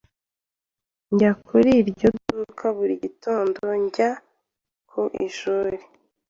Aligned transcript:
Njya 1.11 1.31
kuri 1.45 1.69
iryo 1.81 2.07
duka 2.27 2.67
buri 2.75 2.93
gitondo 3.03 3.61
njya 3.83 4.09
ku 4.89 5.01
ishuri. 5.27 5.77